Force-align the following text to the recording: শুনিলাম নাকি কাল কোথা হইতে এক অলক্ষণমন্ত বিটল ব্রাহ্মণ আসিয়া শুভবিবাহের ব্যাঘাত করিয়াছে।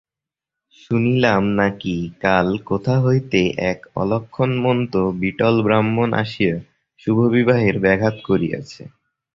শুনিলাম 0.79 1.43
নাকি 1.59 1.95
কাল 2.23 2.47
কোথা 2.69 2.95
হইতে 3.05 3.39
এক 3.71 3.79
অলক্ষণমন্ত 3.95 4.93
বিটল 5.21 5.55
ব্রাহ্মণ 5.65 6.09
আসিয়া 6.21 6.55
শুভবিবাহের 7.01 7.75
ব্যাঘাত 7.79 8.15
করিয়াছে। 8.27 8.81